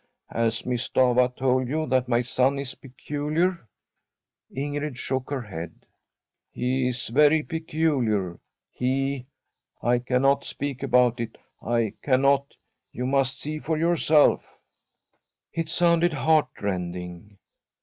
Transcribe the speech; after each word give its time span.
'Has 0.35 0.65
Miss 0.65 0.89
Stafva 0.89 1.31
told 1.35 1.67
you 1.67 1.85
that 1.85 2.07
my 2.07 2.23
son 2.23 2.57
is 2.57 2.73
pe 2.73 2.89
culiar?' 2.89 3.59
Ingrid 4.57 4.97
shook 4.97 5.29
her 5.29 5.43
head.' 5.43 5.85
He 6.59 6.87
is 6.87 7.09
very 7.09 7.43
peculiar— 7.43 8.39
he— 8.81 9.27
I 9.93 9.99
cannot 9.99 10.43
speak 10.43 10.81
about 10.81 11.19
it. 11.19 11.37
I 11.61 11.93
cannot— 12.01 12.55
you 12.91 13.05
must 13.05 13.41
see 13.41 13.59
for 13.59 13.77
yourself.' 13.77 14.57
It 15.53 15.69
sounded 15.69 16.13
heartrending. 16.13 17.37